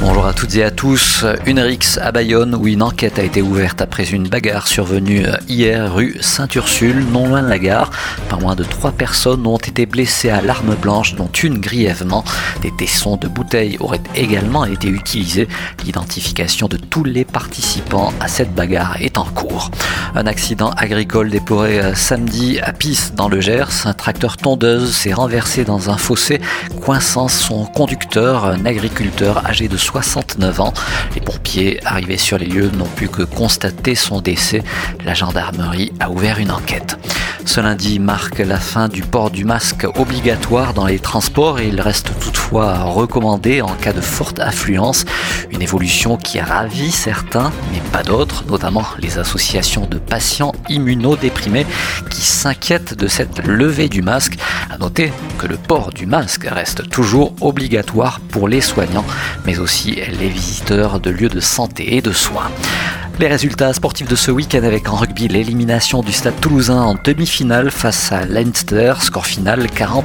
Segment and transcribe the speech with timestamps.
[0.00, 1.24] Bonjour à toutes et à tous.
[1.44, 5.92] Une rixe à Bayonne où une enquête a été ouverte après une bagarre survenue hier
[5.92, 7.90] rue Saint-Ursule, non loin de la gare.
[8.28, 12.24] Pas moins de trois personnes ont été blessées à l'arme blanche, dont une grièvement.
[12.62, 15.48] Des tessons de bouteilles auraient également été utilisés.
[15.84, 19.72] L'identification de tous les participants à cette bagarre est en cours.
[20.14, 23.86] Un accident agricole déploré samedi à Pisse dans le Gers.
[23.86, 26.40] Un tracteur tondeuse s'est renversé dans un fossé,
[26.82, 30.74] coinçant son conducteur, un agriculteur âgé de 69 ans.
[31.14, 34.62] Les pompiers arrivés sur les lieux n'ont pu que constater son décès.
[35.04, 36.98] La gendarmerie a ouvert une enquête.
[37.48, 41.80] Ce lundi marque la fin du port du masque obligatoire dans les transports et il
[41.80, 45.06] reste toutefois recommandé en cas de forte affluence.
[45.50, 51.64] Une évolution qui ravit certains, mais pas d'autres, notamment les associations de patients immunodéprimés
[52.10, 54.36] qui s'inquiètent de cette levée du masque.
[54.68, 59.06] À noter que le port du masque reste toujours obligatoire pour les soignants,
[59.46, 62.50] mais aussi les visiteurs de lieux de santé et de soins.
[63.20, 67.72] Les résultats sportifs de ce week-end avec en rugby l'élimination du Stade toulousain en demi-finale
[67.72, 70.04] face à Leinster, score final 40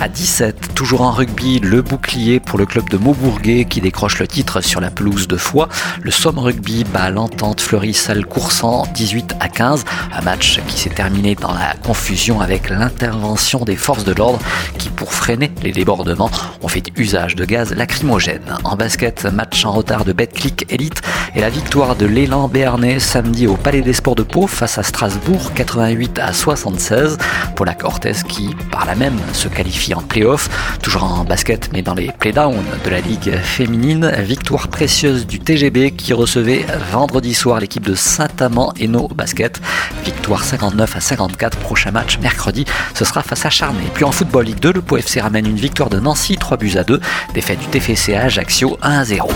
[0.00, 0.72] à 17.
[0.74, 4.80] Toujours en rugby, le bouclier pour le club de Maubourguet qui décroche le titre sur
[4.80, 5.68] la pelouse de Foix.
[6.00, 9.84] Le Somme Rugby bat l'entente Fleury-Salle Coursan 18 à 15.
[10.16, 14.38] Un match qui s'est terminé dans la confusion avec l'intervention des forces de l'ordre
[14.78, 16.30] qui, pour freiner les débordements,
[16.62, 18.56] ont fait usage de gaz lacrymogène.
[18.64, 21.02] En basket, match en retard de Betclic Elite
[21.36, 24.82] et la victoire de l'élan béarnais samedi au Palais des Sports de Pau face à
[24.82, 27.18] Strasbourg 88 à 76
[27.54, 30.78] pour la Cortez qui par là même se qualifie en playoff.
[30.82, 35.90] Toujours en basket mais dans les playdowns de la Ligue féminine victoire précieuse du TGB
[35.90, 39.60] qui recevait vendredi soir l'équipe de Saint-Amand et nos basket.
[40.02, 42.64] Victoire 59 à 54 prochain match mercredi
[42.94, 43.84] ce sera face à Charnay.
[43.92, 46.84] Puis en football Ligue 2 le FC ramène une victoire de Nancy 3 buts à
[46.84, 47.00] 2
[47.34, 49.28] défaite du TFC à Ajaccio 1 à 0